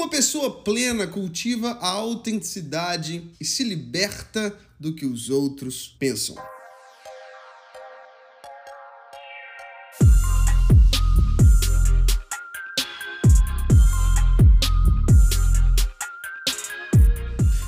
Uma 0.00 0.08
pessoa 0.08 0.62
plena 0.62 1.06
cultiva 1.06 1.72
a 1.72 1.88
autenticidade 1.88 3.22
e 3.38 3.44
se 3.44 3.62
liberta 3.62 4.58
do 4.78 4.94
que 4.94 5.04
os 5.04 5.28
outros 5.28 5.94
pensam. 5.98 6.36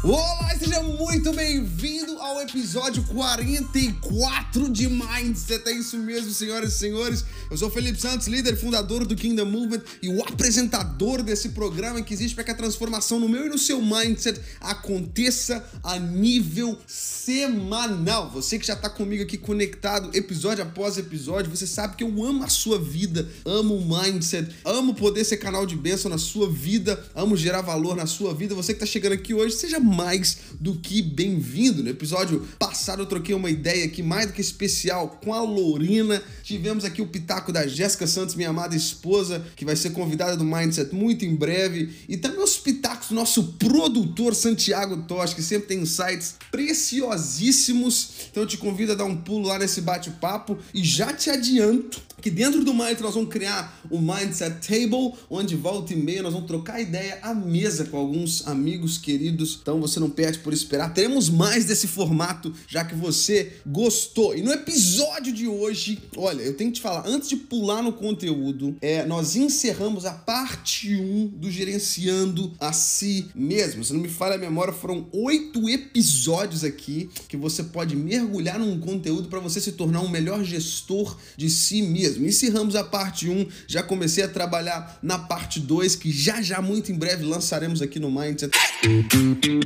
Olá, 0.05 0.53
seja 0.59 0.83
muito 0.83 1.33
bem-vindo 1.33 2.21
ao 2.21 2.43
episódio 2.43 3.05
44 3.05 4.69
de 4.69 4.89
Mindset. 4.89 5.69
É 5.69 5.73
isso 5.73 5.97
mesmo, 5.97 6.33
senhoras 6.33 6.75
e 6.75 6.79
senhores. 6.79 7.25
Eu 7.49 7.57
sou 7.57 7.71
Felipe 7.71 8.01
Santos, 8.01 8.27
líder 8.27 8.57
fundador 8.57 9.07
do 9.07 9.15
Kingdom 9.15 9.45
Movement 9.45 9.83
e 10.03 10.09
o 10.09 10.21
apresentador 10.21 11.23
desse 11.23 11.51
programa 11.51 12.03
que 12.03 12.13
existe 12.13 12.35
para 12.35 12.43
que 12.43 12.51
a 12.51 12.55
transformação 12.55 13.21
no 13.21 13.29
meu 13.29 13.47
e 13.47 13.49
no 13.49 13.57
seu 13.57 13.81
mindset 13.81 14.41
aconteça 14.61 15.65
a 15.85 16.01
nível 16.01 16.77
semanal. 16.85 18.29
Você 18.31 18.59
que 18.59 18.67
já 18.67 18.75
está 18.75 18.91
comigo 18.91 19.23
aqui 19.23 19.39
conectado 19.39 20.11
episódio 20.17 20.65
após 20.65 20.99
episódio, 20.99 21.49
você 21.49 21.67
sabe 21.67 21.95
que 21.95 22.03
eu 22.03 22.25
amo 22.25 22.43
a 22.43 22.49
sua 22.49 22.77
vida, 22.77 23.29
amo 23.45 23.77
o 23.77 23.87
mindset, 23.87 24.53
amo 24.65 24.95
poder 24.95 25.23
ser 25.25 25.37
canal 25.37 25.65
de 25.65 25.77
bênção 25.77 26.11
na 26.11 26.19
sua 26.19 26.51
vida, 26.51 27.01
amo 27.15 27.37
gerar 27.37 27.61
valor 27.61 27.95
na 27.95 28.07
sua 28.07 28.35
vida. 28.35 28.53
Você 28.57 28.73
que 28.73 28.83
está 28.83 28.87
chegando 28.87 29.13
aqui 29.13 29.33
hoje, 29.33 29.55
seja 29.55 29.79
mais 29.93 30.39
do 30.59 30.75
que 30.75 31.03
bem-vindo. 31.03 31.83
No 31.83 31.91
episódio 31.91 32.47
passado 32.59 33.03
eu 33.03 33.07
troquei 33.07 33.35
uma 33.35 33.51
ideia 33.51 33.85
aqui 33.85 34.03
mais 34.03 34.27
do 34.27 34.33
que 34.33 34.41
especial 34.41 35.21
com 35.23 35.35
a 35.35 35.43
Lorena. 35.43 36.23
Tivemos 36.43 36.85
aqui 36.85 37.03
o 37.03 37.07
pitaco 37.07 37.53
da 37.53 37.67
Jéssica 37.67 38.07
Santos, 38.07 38.35
minha 38.35 38.49
amada 38.49 38.75
esposa, 38.75 39.45
que 39.55 39.65
vai 39.65 39.77
ser 39.77 39.91
convidada 39.91 40.37
do 40.37 40.45
Mindset 40.45 40.95
muito 40.95 41.25
em 41.25 41.35
breve. 41.35 41.91
E 42.09 42.17
também 42.17 42.43
os 42.43 42.57
pitacos 42.57 43.09
do 43.09 43.15
nosso 43.15 43.55
produtor 43.55 44.35
Santiago 44.35 45.03
Tosh, 45.03 45.35
que 45.35 45.43
sempre 45.43 45.69
tem 45.69 45.81
insights 45.81 46.37
preciosíssimos. 46.51 48.11
Então 48.31 48.43
eu 48.43 48.47
te 48.47 48.57
convido 48.57 48.93
a 48.93 48.95
dar 48.95 49.05
um 49.05 49.17
pulo 49.17 49.49
lá 49.49 49.59
nesse 49.59 49.81
bate-papo 49.81 50.59
e 50.73 50.83
já 50.83 51.13
te 51.13 51.29
adianto 51.29 52.01
que 52.23 52.31
dentro 52.31 52.65
do 52.65 52.73
Mindset 52.73 53.03
nós 53.03 53.15
vamos 53.15 53.31
criar 53.31 53.81
o 53.91 54.01
Mindset 54.01 54.67
Table, 54.67 55.13
onde 55.29 55.57
volta 55.57 55.93
e 55.93 55.97
meia 55.97 56.23
nós 56.23 56.33
vamos 56.33 56.47
trocar 56.47 56.81
ideia 56.81 57.19
à 57.21 57.35
mesa 57.35 57.85
com 57.85 57.97
alguns 57.97 58.47
amigos 58.47 58.97
queridos. 58.97 59.59
Então 59.61 59.81
você 59.83 60.01
não 60.01 60.09
perde 60.09 60.39
por 60.39 60.53
esperar. 60.53 60.95
Teremos 60.95 61.29
mais 61.29 61.65
desse 61.65 61.87
formato, 61.87 62.53
já 62.67 62.85
que 62.85 62.95
você 62.95 63.53
gostou. 63.67 64.37
E 64.37 64.43
no 64.43 64.53
episódio 64.53 65.33
de 65.33 65.47
hoje, 65.47 65.99
olha, 66.17 66.43
eu 66.43 66.55
tenho 66.55 66.71
que 66.71 66.77
te 66.77 66.83
falar, 66.83 67.07
antes 67.07 67.29
de 67.29 67.37
pular 67.37 67.83
no 67.83 67.93
conteúdo, 67.93 68.77
é, 68.81 69.05
nós 69.05 69.37
encerramos 69.37 70.05
a 70.05 70.13
parte 70.13 70.95
1 70.95 71.29
do 71.37 71.51
Gerenciando 71.51 72.53
a 72.59 72.73
Si 72.73 73.27
Mesmo. 73.35 73.85
Se 73.85 73.93
não 73.93 74.01
me 74.01 74.09
falha 74.09 74.37
a 74.37 74.39
memória, 74.39 74.73
foram 74.73 75.09
oito 75.13 75.69
episódios 75.69 76.65
aqui 76.65 77.11
que 77.29 77.37
você 77.37 77.63
pode 77.65 77.97
mergulhar 77.97 78.59
num 78.59 78.79
conteúdo 78.79 79.29
para 79.29 79.41
você 79.41 79.61
se 79.61 79.73
tornar 79.73 80.01
um 80.01 80.09
melhor 80.09 80.45
gestor 80.45 81.17
de 81.37 81.51
si 81.51 81.83
mesmo. 81.83 82.27
Encerramos 82.27 82.77
a 82.77 82.85
parte 82.85 83.29
1, 83.29 83.47
já 83.67 83.83
comecei 83.83 84.23
a 84.25 84.29
trabalhar 84.29 84.99
na 85.03 85.19
parte 85.19 85.61
2, 85.61 85.97
que 85.97 86.11
já 86.11 86.41
já 86.41 86.61
muito 86.63 86.93
em 86.93 86.95
breve 86.95 87.25
lançaremos 87.25 87.83
aqui 87.83 87.99
no 87.99 88.11
Mindset. 88.11 88.53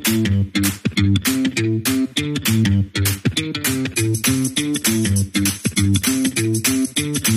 Thank 0.06 0.56
you. 7.28 7.35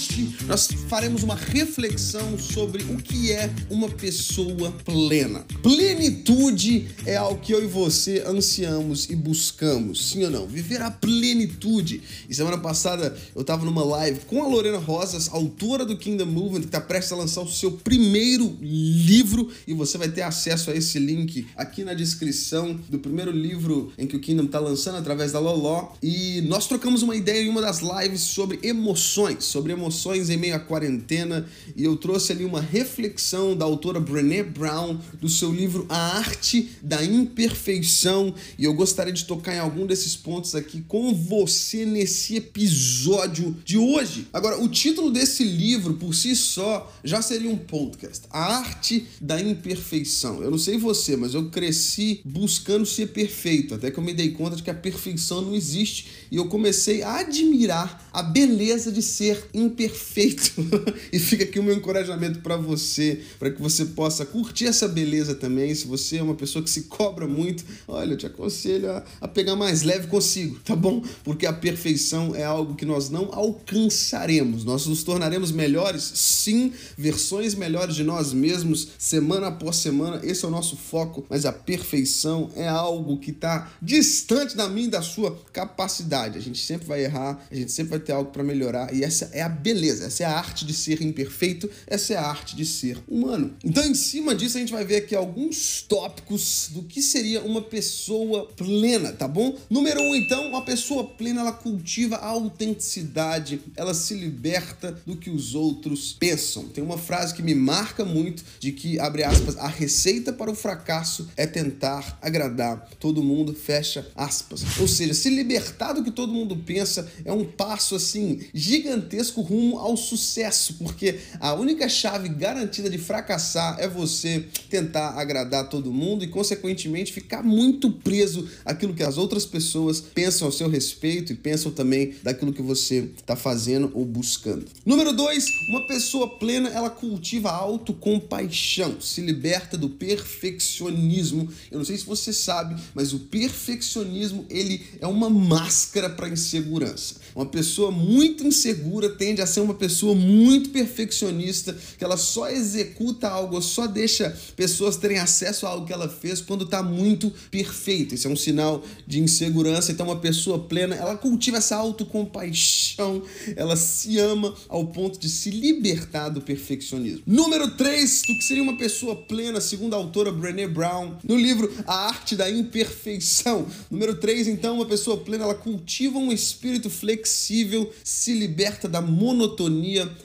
Hoje 0.00 0.34
nós 0.46 0.66
faremos 0.88 1.22
uma 1.22 1.34
reflexão 1.34 2.38
sobre 2.38 2.82
o 2.84 2.96
que 2.96 3.30
é 3.32 3.50
uma 3.68 3.88
pessoa 3.88 4.72
plena. 4.84 5.44
Plenitude 5.62 6.88
é 7.04 7.16
algo 7.16 7.40
que 7.40 7.52
eu 7.52 7.62
e 7.62 7.66
você 7.66 8.24
ansiamos 8.26 9.10
e 9.10 9.14
buscamos, 9.14 10.10
sim 10.10 10.24
ou 10.24 10.30
não? 10.30 10.46
Viver 10.46 10.80
a 10.80 10.90
plenitude. 10.90 12.02
E 12.28 12.34
semana 12.34 12.56
passada 12.56 13.16
eu 13.34 13.42
estava 13.42 13.64
numa 13.64 13.84
live 13.84 14.20
com 14.20 14.42
a 14.42 14.48
Lorena 14.48 14.78
Rosas, 14.78 15.28
autora 15.28 15.84
do 15.84 15.98
Kingdom 15.98 16.26
Movement, 16.26 16.60
que 16.60 16.66
está 16.66 16.80
prestes 16.80 17.12
a 17.12 17.16
lançar 17.16 17.42
o 17.42 17.48
seu 17.48 17.72
primeiro 17.72 18.56
livro 18.60 19.50
e 19.66 19.74
você 19.74 19.98
vai 19.98 20.08
ter 20.08 20.22
acesso 20.22 20.70
a 20.70 20.74
esse 20.74 20.98
link 20.98 21.46
aqui 21.54 21.84
na 21.84 21.92
descrição 21.92 22.78
do 22.88 22.98
primeiro 22.98 23.30
livro 23.30 23.92
em 23.98 24.06
que 24.06 24.16
o 24.16 24.20
Kingdom 24.20 24.44
está 24.44 24.58
lançando 24.58 24.96
através 24.96 25.32
da 25.32 25.38
Loló. 25.38 25.92
E 26.02 26.40
nós 26.42 26.66
trocamos 26.66 27.02
uma 27.02 27.14
ideia 27.14 27.42
em 27.42 27.48
uma 27.48 27.60
das 27.60 27.80
lives 27.80 28.22
sobre 28.22 28.58
emoções, 28.62 29.44
sobre 29.44 29.72
emoções 29.72 29.89
em 30.30 30.36
meio 30.36 30.54
à 30.54 30.58
quarentena 30.58 31.46
e 31.76 31.84
eu 31.84 31.96
trouxe 31.96 32.32
ali 32.32 32.44
uma 32.44 32.60
reflexão 32.60 33.56
da 33.56 33.64
autora 33.64 34.00
Brené 34.00 34.42
Brown 34.42 34.98
do 35.20 35.28
seu 35.28 35.52
livro 35.52 35.86
A 35.88 36.16
Arte 36.16 36.70
da 36.82 37.04
Imperfeição 37.04 38.34
e 38.58 38.64
eu 38.64 38.74
gostaria 38.74 39.12
de 39.12 39.24
tocar 39.24 39.54
em 39.54 39.58
algum 39.58 39.86
desses 39.86 40.16
pontos 40.16 40.54
aqui 40.54 40.82
com 40.86 41.14
você 41.14 41.84
nesse 41.84 42.36
episódio 42.36 43.56
de 43.64 43.76
hoje. 43.76 44.28
Agora, 44.32 44.60
o 44.60 44.68
título 44.68 45.10
desse 45.10 45.44
livro 45.44 45.94
por 45.94 46.14
si 46.14 46.34
só 46.36 46.90
já 47.02 47.20
seria 47.20 47.50
um 47.50 47.58
podcast. 47.58 48.26
A 48.30 48.58
Arte 48.58 49.06
da 49.20 49.40
Imperfeição. 49.40 50.42
Eu 50.42 50.50
não 50.50 50.58
sei 50.58 50.78
você, 50.78 51.16
mas 51.16 51.34
eu 51.34 51.50
cresci 51.50 52.20
buscando 52.24 52.86
ser 52.86 53.08
perfeito, 53.08 53.74
até 53.74 53.90
que 53.90 53.98
eu 53.98 54.04
me 54.04 54.12
dei 54.12 54.30
conta 54.30 54.56
de 54.56 54.62
que 54.62 54.70
a 54.70 54.74
perfeição 54.74 55.42
não 55.42 55.54
existe 55.54 56.06
e 56.30 56.36
eu 56.36 56.46
comecei 56.46 57.02
a 57.02 57.16
admirar 57.18 58.08
a 58.12 58.22
beleza 58.22 58.90
de 58.90 59.02
ser 59.02 59.48
imperfeito. 59.52 59.79
e 61.12 61.18
fica 61.18 61.44
aqui 61.44 61.58
o 61.58 61.62
meu 61.62 61.74
encorajamento 61.74 62.40
para 62.40 62.56
você, 62.56 63.20
para 63.38 63.50
que 63.50 63.60
você 63.60 63.86
possa 63.86 64.26
curtir 64.26 64.66
essa 64.66 64.88
beleza 64.88 65.34
também. 65.34 65.74
Se 65.74 65.86
você 65.86 66.18
é 66.18 66.22
uma 66.22 66.34
pessoa 66.34 66.62
que 66.62 66.70
se 66.70 66.82
cobra 66.82 67.26
muito, 67.26 67.64
olha, 67.86 68.12
eu 68.12 68.16
te 68.16 68.26
aconselho 68.26 68.90
a, 68.90 69.04
a 69.20 69.28
pegar 69.28 69.56
mais 69.56 69.82
leve 69.82 70.06
consigo, 70.08 70.58
tá 70.64 70.74
bom? 70.76 71.02
Porque 71.24 71.46
a 71.46 71.52
perfeição 71.52 72.34
é 72.34 72.44
algo 72.44 72.74
que 72.74 72.84
nós 72.84 73.10
não 73.10 73.30
alcançaremos. 73.32 74.64
Nós 74.64 74.86
nos 74.86 75.02
tornaremos 75.02 75.52
melhores, 75.52 76.02
sim, 76.14 76.72
versões 76.96 77.54
melhores 77.54 77.94
de 77.94 78.04
nós 78.04 78.32
mesmos, 78.32 78.88
semana 78.98 79.48
após 79.48 79.76
semana. 79.76 80.20
Esse 80.22 80.44
é 80.44 80.48
o 80.48 80.50
nosso 80.50 80.76
foco, 80.76 81.24
mas 81.28 81.46
a 81.46 81.52
perfeição 81.52 82.50
é 82.54 82.68
algo 82.68 83.18
que 83.18 83.30
está 83.30 83.70
distante 83.80 84.56
da 84.56 84.68
minha 84.68 84.88
da 84.88 85.02
sua 85.02 85.38
capacidade. 85.52 86.38
A 86.38 86.40
gente 86.40 86.58
sempre 86.58 86.86
vai 86.86 87.04
errar, 87.04 87.46
a 87.50 87.54
gente 87.54 87.70
sempre 87.72 87.90
vai 87.90 88.00
ter 88.00 88.12
algo 88.12 88.30
para 88.30 88.42
melhorar 88.42 88.90
e 88.92 89.04
essa 89.04 89.30
é 89.32 89.42
a 89.42 89.48
beleza, 89.48 89.69
essa 89.70 90.22
é 90.22 90.26
a 90.26 90.36
arte 90.36 90.64
de 90.64 90.72
ser 90.72 91.02
imperfeito, 91.02 91.70
essa 91.86 92.14
é 92.14 92.16
a 92.16 92.22
arte 92.22 92.56
de 92.56 92.64
ser 92.64 92.98
humano. 93.08 93.54
Então, 93.64 93.84
em 93.84 93.94
cima 93.94 94.34
disso, 94.34 94.56
a 94.56 94.60
gente 94.60 94.72
vai 94.72 94.84
ver 94.84 94.96
aqui 94.96 95.14
alguns 95.14 95.82
tópicos 95.82 96.68
do 96.70 96.82
que 96.82 97.00
seria 97.00 97.42
uma 97.42 97.62
pessoa 97.62 98.46
plena, 98.56 99.12
tá 99.12 99.28
bom? 99.28 99.56
Número 99.68 100.00
um, 100.00 100.14
então, 100.14 100.48
uma 100.48 100.64
pessoa 100.64 101.04
plena 101.04 101.40
ela 101.40 101.52
cultiva 101.52 102.16
a 102.16 102.26
autenticidade, 102.26 103.60
ela 103.76 103.94
se 103.94 104.14
liberta 104.14 105.00
do 105.06 105.16
que 105.16 105.30
os 105.30 105.54
outros 105.54 106.12
pensam. 106.18 106.64
Tem 106.68 106.82
uma 106.82 106.98
frase 106.98 107.34
que 107.34 107.42
me 107.42 107.54
marca 107.54 108.04
muito 108.04 108.44
de 108.58 108.72
que, 108.72 108.98
abre 108.98 109.22
aspas, 109.22 109.56
a 109.56 109.68
receita 109.68 110.32
para 110.32 110.50
o 110.50 110.54
fracasso 110.54 111.28
é 111.36 111.46
tentar 111.46 112.18
agradar 112.20 112.88
todo 112.98 113.22
mundo, 113.22 113.54
fecha 113.54 114.06
aspas. 114.14 114.78
Ou 114.78 114.88
seja, 114.88 115.14
se 115.14 115.30
libertar 115.30 115.92
do 115.92 116.04
que 116.04 116.10
todo 116.10 116.32
mundo 116.32 116.56
pensa 116.56 117.10
é 117.24 117.32
um 117.32 117.44
passo 117.44 117.94
assim 117.94 118.40
gigantesco 118.52 119.40
rumo 119.40 119.59
ao 119.76 119.96
sucesso, 119.96 120.74
porque 120.74 121.18
a 121.38 121.54
única 121.54 121.88
chave 121.88 122.28
garantida 122.28 122.88
de 122.88 122.98
fracassar 122.98 123.76
é 123.78 123.88
você 123.88 124.44
tentar 124.68 125.10
agradar 125.10 125.68
todo 125.68 125.92
mundo 125.92 126.24
e, 126.24 126.28
consequentemente, 126.28 127.12
ficar 127.12 127.42
muito 127.42 127.90
preso 127.90 128.48
àquilo 128.64 128.94
que 128.94 129.02
as 129.02 129.18
outras 129.18 129.44
pessoas 129.44 130.00
pensam 130.00 130.46
ao 130.46 130.52
seu 130.52 130.68
respeito 130.68 131.32
e 131.32 131.36
pensam 131.36 131.70
também 131.70 132.14
daquilo 132.22 132.52
que 132.52 132.62
você 132.62 133.10
está 133.16 133.36
fazendo 133.36 133.90
ou 133.94 134.04
buscando. 134.04 134.66
Número 134.84 135.12
dois, 135.12 135.44
uma 135.68 135.86
pessoa 135.86 136.38
plena 136.38 136.68
ela 136.70 136.90
cultiva 136.90 137.50
a 137.50 137.56
autocompaixão, 137.56 139.00
se 139.00 139.20
liberta 139.20 139.76
do 139.76 139.88
perfeccionismo. 139.88 141.48
Eu 141.70 141.78
não 141.78 141.84
sei 141.84 141.96
se 141.96 142.04
você 142.04 142.32
sabe, 142.32 142.80
mas 142.94 143.12
o 143.12 143.20
perfeccionismo 143.20 144.46
ele 144.48 144.82
é 145.00 145.06
uma 145.06 145.30
máscara 145.30 146.10
para 146.10 146.28
insegurança. 146.28 147.16
Uma 147.34 147.46
pessoa 147.46 147.90
muito 147.90 148.46
insegura 148.46 149.08
tende 149.10 149.39
a 149.40 149.46
ser 149.46 149.60
uma 149.60 149.74
pessoa 149.74 150.14
muito 150.14 150.70
perfeccionista, 150.70 151.76
que 151.98 152.04
ela 152.04 152.16
só 152.16 152.48
executa 152.48 153.28
algo, 153.28 153.60
só 153.60 153.86
deixa 153.86 154.36
pessoas 154.56 154.96
terem 154.96 155.18
acesso 155.18 155.66
a 155.66 155.70
algo 155.70 155.86
que 155.86 155.92
ela 155.92 156.08
fez 156.08 156.40
quando 156.40 156.64
está 156.64 156.82
muito 156.82 157.32
perfeito. 157.50 158.14
Isso 158.14 158.28
é 158.28 158.30
um 158.30 158.36
sinal 158.36 158.82
de 159.06 159.20
insegurança. 159.20 159.92
Então, 159.92 160.06
uma 160.06 160.16
pessoa 160.16 160.58
plena, 160.58 160.94
ela 160.94 161.16
cultiva 161.16 161.58
essa 161.58 161.76
autocompaixão, 161.76 163.22
ela 163.56 163.76
se 163.76 164.18
ama 164.18 164.54
ao 164.68 164.86
ponto 164.86 165.18
de 165.18 165.28
se 165.28 165.50
libertar 165.50 166.28
do 166.28 166.40
perfeccionismo. 166.40 167.22
Número 167.26 167.76
3, 167.76 168.22
do 168.22 168.38
que 168.38 168.44
seria 168.44 168.62
uma 168.62 168.76
pessoa 168.76 169.16
plena, 169.16 169.60
segundo 169.60 169.94
a 169.94 169.96
autora 169.96 170.32
Brené 170.32 170.66
Brown, 170.66 171.16
no 171.22 171.36
livro 171.36 171.72
A 171.86 172.06
Arte 172.06 172.36
da 172.36 172.50
Imperfeição. 172.50 173.66
Número 173.90 174.14
3, 174.14 174.48
então, 174.48 174.76
uma 174.76 174.86
pessoa 174.86 175.16
plena, 175.16 175.44
ela 175.44 175.54
cultiva 175.54 176.18
um 176.18 176.32
espírito 176.32 176.90
flexível, 176.90 177.92
se 178.04 178.34
liberta 178.34 178.88
da 178.88 179.00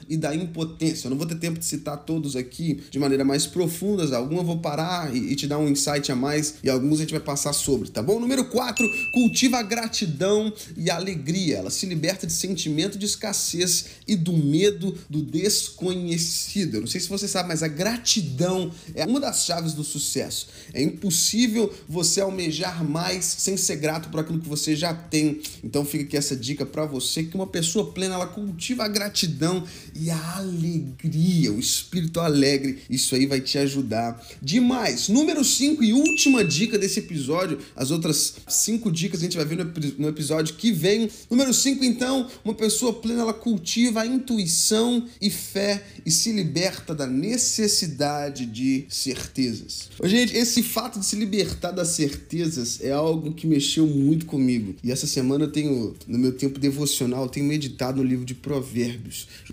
e 0.08 0.16
da 0.16 0.34
impotência. 0.34 1.06
Eu 1.06 1.10
não 1.10 1.18
vou 1.18 1.26
ter 1.26 1.36
tempo 1.36 1.58
de 1.58 1.64
citar 1.64 1.98
todos 2.04 2.36
aqui 2.36 2.80
de 2.90 2.98
maneira 2.98 3.24
mais 3.24 3.46
profunda, 3.46 4.16
alguns 4.16 4.38
eu 4.38 4.44
vou 4.44 4.58
parar 4.58 5.14
e, 5.14 5.32
e 5.32 5.36
te 5.36 5.46
dar 5.46 5.58
um 5.58 5.68
insight 5.68 6.10
a 6.10 6.16
mais 6.16 6.56
e 6.62 6.70
alguns 6.70 6.98
a 6.98 7.02
gente 7.02 7.12
vai 7.12 7.20
passar 7.20 7.52
sobre, 7.52 7.90
tá 7.90 8.02
bom? 8.02 8.20
Número 8.20 8.44
4, 8.46 9.10
cultiva 9.12 9.58
a 9.58 9.62
gratidão 9.62 10.52
e 10.76 10.90
a 10.90 10.96
alegria. 10.96 11.58
Ela 11.58 11.70
se 11.70 11.86
liberta 11.86 12.26
de 12.26 12.32
sentimento 12.32 12.98
de 12.98 13.06
escassez 13.06 13.86
e 14.06 14.16
do 14.16 14.32
medo 14.32 14.96
do 15.08 15.22
desconhecido. 15.22 16.76
Eu 16.76 16.80
não 16.82 16.88
sei 16.88 17.00
se 17.00 17.08
você 17.08 17.28
sabe, 17.28 17.48
mas 17.48 17.62
a 17.62 17.68
gratidão 17.68 18.70
é 18.94 19.04
uma 19.04 19.20
das 19.20 19.44
chaves 19.44 19.72
do 19.72 19.84
sucesso. 19.84 20.48
É 20.72 20.82
impossível 20.82 21.72
você 21.88 22.20
almejar 22.20 22.84
mais 22.84 23.24
sem 23.24 23.56
ser 23.56 23.76
grato 23.76 24.08
por 24.08 24.20
aquilo 24.20 24.40
que 24.40 24.48
você 24.48 24.74
já 24.74 24.94
tem. 24.94 25.40
Então 25.62 25.84
fica 25.84 26.04
aqui 26.04 26.16
essa 26.16 26.36
dica 26.36 26.64
para 26.64 26.84
você 26.84 27.24
que 27.24 27.34
uma 27.34 27.46
pessoa 27.46 27.92
plena 27.92 28.14
ela 28.14 28.26
cultiva 28.26 28.84
a 28.84 28.88
gratidão 28.96 29.62
e 29.94 30.10
a 30.10 30.36
alegria, 30.36 31.52
o 31.52 31.60
espírito 31.60 32.18
alegre. 32.18 32.78
Isso 32.88 33.14
aí 33.14 33.26
vai 33.26 33.42
te 33.42 33.58
ajudar 33.58 34.26
demais. 34.40 35.08
Número 35.10 35.44
5 35.44 35.84
e 35.84 35.92
última 35.92 36.42
dica 36.42 36.78
desse 36.78 37.00
episódio. 37.00 37.58
As 37.74 37.90
outras 37.90 38.36
cinco 38.48 38.90
dicas 38.90 39.20
a 39.20 39.24
gente 39.24 39.36
vai 39.36 39.44
ver 39.44 39.58
no 39.98 40.08
episódio 40.08 40.54
que 40.54 40.72
vem. 40.72 41.10
Número 41.30 41.52
5, 41.52 41.84
então, 41.84 42.26
uma 42.42 42.54
pessoa 42.54 42.94
plena 42.94 43.20
ela 43.20 43.34
cultiva 43.34 44.00
a 44.00 44.06
intuição 44.06 45.06
e 45.20 45.30
fé 45.30 45.84
e 46.04 46.10
se 46.10 46.32
liberta 46.32 46.94
da 46.94 47.06
necessidade 47.06 48.46
de 48.46 48.86
certezas. 48.88 49.90
Gente, 50.04 50.34
esse 50.34 50.62
fato 50.62 50.98
de 50.98 51.04
se 51.04 51.16
libertar 51.16 51.70
das 51.70 51.88
certezas 51.88 52.80
é 52.80 52.92
algo 52.92 53.34
que 53.34 53.46
mexeu 53.46 53.86
muito 53.86 54.24
comigo. 54.24 54.74
E 54.82 54.90
essa 54.90 55.06
semana 55.06 55.44
eu 55.44 55.52
tenho, 55.52 55.94
no 56.06 56.18
meu 56.18 56.32
tempo 56.32 56.58
devocional, 56.58 57.24
eu 57.24 57.28
tenho 57.28 57.46
meditado 57.46 58.02
no 58.02 58.08
livro 58.08 58.24
de 58.24 58.34
Provérbios. 58.34 58.85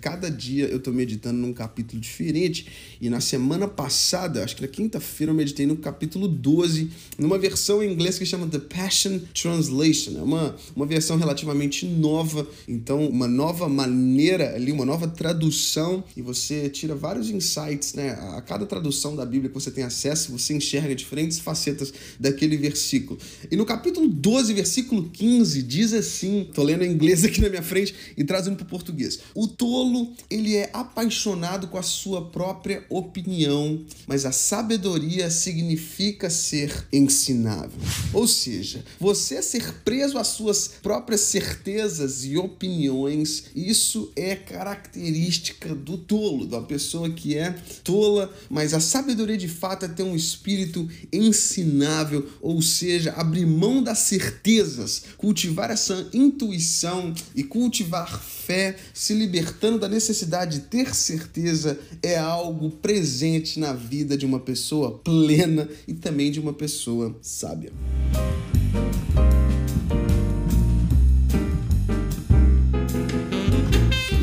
Cada 0.00 0.30
dia 0.30 0.66
eu 0.66 0.78
estou 0.78 0.92
meditando 0.92 1.38
num 1.38 1.52
capítulo 1.52 2.00
diferente. 2.00 2.66
E 3.00 3.10
na 3.10 3.20
semana 3.20 3.66
passada, 3.66 4.44
acho 4.44 4.56
que 4.56 4.62
na 4.62 4.68
quinta-feira, 4.68 5.30
eu 5.32 5.36
meditei 5.36 5.66
no 5.66 5.76
capítulo 5.76 6.28
12, 6.28 6.90
numa 7.18 7.38
versão 7.38 7.82
em 7.82 7.92
inglês 7.92 8.18
que 8.18 8.26
chama 8.26 8.46
The 8.46 8.58
Passion 8.58 9.20
Translation. 9.34 10.18
É 10.18 10.22
uma, 10.22 10.56
uma 10.74 10.86
versão 10.86 11.16
relativamente 11.16 11.86
nova, 11.86 12.46
então 12.68 13.06
uma 13.06 13.28
nova 13.28 13.68
maneira 13.68 14.54
ali, 14.54 14.72
uma 14.72 14.84
nova 14.84 15.08
tradução. 15.08 16.04
E 16.16 16.22
você 16.22 16.68
tira 16.68 16.94
vários 16.94 17.30
insights, 17.30 17.94
né? 17.94 18.10
A 18.36 18.42
cada 18.42 18.66
tradução 18.66 19.16
da 19.16 19.24
Bíblia 19.24 19.48
que 19.48 19.54
você 19.54 19.70
tem 19.70 19.84
acesso, 19.84 20.32
você 20.32 20.54
enxerga 20.54 20.94
diferentes 20.94 21.38
facetas 21.38 21.92
daquele 22.18 22.56
versículo. 22.56 23.18
E 23.50 23.56
no 23.56 23.64
capítulo 23.64 24.08
12, 24.08 24.52
versículo 24.52 25.10
15, 25.10 25.62
diz 25.62 25.92
assim: 25.92 26.48
tô 26.52 26.62
lendo 26.62 26.84
em 26.84 26.92
inglês 26.92 27.24
aqui 27.24 27.40
na 27.40 27.48
minha 27.48 27.62
frente 27.62 27.94
e 28.16 28.24
trazendo 28.24 28.56
para 28.56 28.64
o 28.64 28.68
português. 28.68 29.20
O 29.34 29.46
tolo, 29.46 30.12
ele 30.28 30.56
é 30.56 30.70
apaixonado 30.72 31.68
com 31.68 31.78
a 31.78 31.82
sua 31.82 32.30
própria 32.30 32.84
opinião, 32.88 33.84
mas 34.06 34.24
a 34.24 34.32
sabedoria 34.32 35.30
significa 35.30 36.28
ser 36.30 36.86
ensinável. 36.92 37.78
Ou 38.12 38.26
seja, 38.26 38.84
você 38.98 39.42
ser 39.42 39.72
preso 39.84 40.18
às 40.18 40.28
suas 40.28 40.68
próprias 40.68 41.20
certezas 41.22 42.24
e 42.24 42.36
opiniões, 42.36 43.44
isso 43.54 44.12
é 44.16 44.34
característica 44.36 45.74
do 45.74 45.98
tolo, 45.98 46.46
da 46.46 46.60
pessoa 46.60 47.10
que 47.10 47.36
é 47.36 47.52
tola, 47.82 48.32
mas 48.48 48.74
a 48.74 48.80
sabedoria 48.80 49.36
de 49.36 49.48
fato 49.48 49.84
é 49.84 49.88
ter 49.88 50.02
um 50.02 50.16
espírito 50.16 50.88
ensinável, 51.12 52.28
ou 52.40 52.60
seja, 52.62 53.12
abrir 53.12 53.46
mão 53.46 53.82
das 53.82 53.98
certezas, 53.98 55.04
cultivar 55.16 55.70
essa 55.70 56.08
intuição 56.12 57.14
e 57.34 57.42
cultivar 57.42 58.22
fé, 58.22 58.76
se 58.92 59.13
libertando 59.14 59.78
da 59.78 59.88
necessidade 59.88 60.58
de 60.58 60.64
ter 60.66 60.94
certeza, 60.94 61.78
é 62.02 62.18
algo 62.18 62.70
presente 62.70 63.58
na 63.58 63.72
vida 63.72 64.16
de 64.16 64.26
uma 64.26 64.40
pessoa 64.40 64.98
plena 64.98 65.68
e 65.86 65.94
também 65.94 66.30
de 66.30 66.40
uma 66.40 66.52
pessoa 66.52 67.16
sábia. 67.22 67.72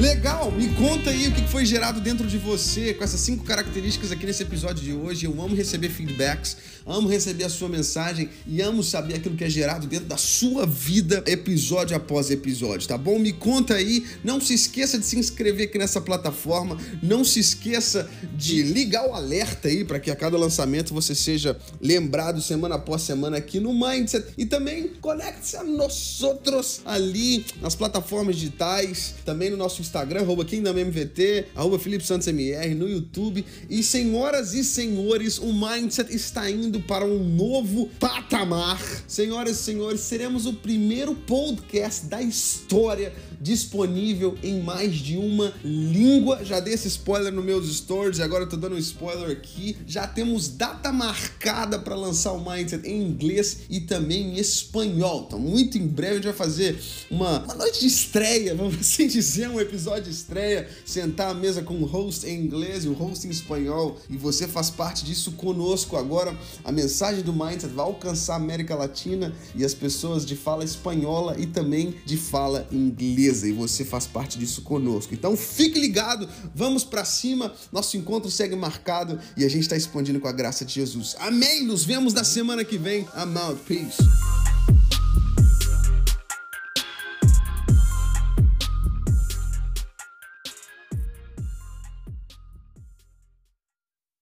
Legal, 0.01 0.51
me 0.51 0.68
conta 0.69 1.12
aí 1.12 1.27
o 1.27 1.31
que 1.31 1.48
foi 1.48 1.63
gerado 1.63 2.01
dentro 2.01 2.25
de 2.25 2.36
você 2.36 2.92
com 2.92 3.03
essas 3.03 3.19
cinco 3.19 3.44
características 3.44 4.12
aqui 4.12 4.25
nesse 4.25 4.42
episódio 4.42 4.83
de 4.83 4.92
hoje. 4.92 5.27
Eu 5.27 5.39
amo 5.39 5.56
receber 5.56 5.89
feedbacks, 5.89 6.57
amo 6.88 7.07
receber 7.07 7.44
a 7.44 7.50
sua 7.50 7.69
mensagem 7.69 8.27
e 8.48 8.63
amo 8.63 8.81
saber 8.81 9.13
aquilo 9.13 9.36
que 9.36 9.44
é 9.44 9.50
gerado 9.50 9.86
dentro 9.86 10.07
da 10.07 10.18
sua 10.18 10.65
vida, 10.65 11.24
episódio 11.27 11.95
após 11.95 12.31
episódio, 12.31 12.88
tá 12.88 12.98
bom? 12.98 13.19
Me 13.19 13.31
conta 13.31 13.75
aí, 13.75 14.03
não 14.24 14.42
se 14.42 14.56
esqueça 14.56 14.98
de 14.98 15.06
se 15.06 15.19
inscrever 15.19 15.68
aqui 15.68 15.77
nessa 15.77 16.01
plataforma, 16.01 16.80
não 17.04 17.24
se 17.24 17.39
esqueça 17.39 18.09
de 18.36 18.63
ligar 18.63 19.07
o 19.07 19.13
alerta 19.13 19.68
aí 19.68 19.86
para 19.86 20.00
que 20.00 20.09
a 20.09 20.15
cada 20.15 20.36
lançamento 20.36 20.95
você 20.95 21.13
seja 21.13 21.56
lembrado 21.80 22.42
semana 22.42 22.74
após 22.74 23.04
semana 23.04 23.38
aqui 23.38 23.59
no 23.59 23.71
Mindset 23.71 24.33
e 24.36 24.47
também 24.47 24.88
conecte-se 25.00 25.57
a 25.57 25.63
nós 25.63 26.24
outros 26.24 26.81
ali 26.86 27.45
nas 27.62 27.75
plataformas 27.75 28.36
digitais, 28.36 29.13
também 29.24 29.51
no 29.51 29.57
nosso 29.57 29.80
Instagram 29.80 29.91
Instagram, 29.92 30.22
arroba 30.22 30.46
KingdomMVT, 30.46 31.48
arroba 31.54 31.78
Felipe 31.78 32.06
Santos 32.06 32.26
MR, 32.28 32.74
no 32.74 32.88
YouTube. 32.88 33.46
E 33.70 33.84
senhoras 33.84 34.54
e 34.54 34.64
senhores, 34.64 35.38
o 35.38 35.52
Mindset 35.52 36.16
está 36.16 36.50
indo 36.50 36.80
para 36.80 37.06
um 37.06 37.22
novo 37.22 37.90
patamar. 38.00 38.82
Senhoras 39.06 39.60
e 39.60 39.64
senhores, 39.64 40.00
seremos 40.00 40.46
o 40.46 40.54
primeiro 40.54 41.14
podcast 41.14 42.06
da 42.06 42.22
história 42.22 43.14
disponível 43.42 44.38
em 44.44 44.62
mais 44.62 44.96
de 44.96 45.18
uma 45.18 45.54
língua. 45.64 46.46
Já 46.46 46.60
dei 46.60 46.76
esse 46.76 46.88
spoiler 46.88 47.34
nos 47.34 47.44
meus 47.44 47.76
stories, 47.76 48.20
agora 48.20 48.44
eu 48.44 48.50
tô 48.50 48.56
dando 48.56 48.76
um 48.76 48.80
spoiler 48.80 49.32
aqui. 49.32 49.76
Já 49.86 50.08
temos 50.08 50.48
data 50.48 50.92
marcada 50.92 51.80
para 51.80 51.96
lançar 51.96 52.32
o 52.34 52.50
Mindset 52.50 52.88
em 52.88 53.02
inglês 53.02 53.62
e 53.70 53.82
também 53.82 54.36
em 54.36 54.38
espanhol. 54.38 55.26
Então, 55.28 55.40
muito 55.40 55.78
em 55.78 55.88
breve 55.88 56.12
a 56.12 56.16
gente 56.16 56.26
vai 56.26 56.34
fazer 56.34 56.80
uma, 57.10 57.44
uma 57.44 57.56
noite 57.56 57.82
de 57.82 57.88
estreia, 57.88 58.54
vamos 58.56 58.80
assim 58.80 59.08
dizer, 59.08 59.50
um 59.50 59.60
episódio 59.60 59.81
de 59.81 60.10
estreia, 60.10 60.69
sentar 60.86 61.31
à 61.31 61.33
mesa 61.33 61.62
com 61.62 61.75
o 61.75 61.86
host 61.86 62.25
em 62.28 62.39
inglês 62.39 62.86
e 62.86 62.88
o 62.88 62.94
host 62.94 63.28
em 63.28 63.30
espanhol 63.30 63.98
e 64.10 64.16
você 64.16 64.48
faz 64.48 64.69
parte 64.69 65.04
disso 65.04 65.31
conosco. 65.33 65.98
Agora, 65.98 66.38
a 66.63 66.72
mensagem 66.72 67.24
do 67.24 67.33
Mindset 67.33 67.74
vai 67.74 67.86
alcançar 67.86 68.33
a 68.33 68.38
América 68.38 68.75
Latina 68.75 69.33
e 69.56 69.66
as 69.66 69.74
pessoas 69.74 70.25
de 70.25 70.36
fala 70.36 70.63
espanhola 70.63 71.36
e 71.39 71.45
também 71.45 71.95
de 72.06 72.18
fala 72.18 72.68
inglesa 72.72 73.48
e 73.48 73.51
você 73.51 73.83
faz 73.83 74.06
parte 74.06 74.38
disso 74.38 74.62
conosco. 74.62 75.13
Então 75.13 75.36
fique 75.36 75.80
ligado, 75.80 76.30
vamos 76.54 76.83
para 76.83 77.04
cima, 77.04 77.54
nosso 77.72 77.98
encontro 77.98 78.30
segue 78.30 78.56
marcado 78.56 79.19
e 79.36 79.44
a 79.44 79.50
gente 79.50 79.63
está 79.63 79.75
expandindo 79.75 80.19
com 80.19 80.28
a 80.28 80.31
graça 80.31 80.63
de 80.63 80.74
Jesus. 80.74 81.16
Amém! 81.19 81.66
Nos 81.66 81.83
vemos 81.83 82.14
na 82.14 82.23
semana 82.23 82.64
que 82.64 82.78
vem. 82.78 83.07
Out. 83.16 83.61
Peace. 83.66 84.41